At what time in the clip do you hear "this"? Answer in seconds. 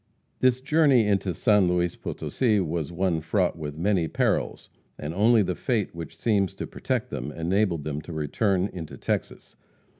0.39-0.61